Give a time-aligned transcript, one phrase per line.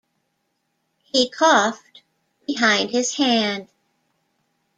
[1.03, 2.01] He coughed
[2.47, 3.67] behind his hand.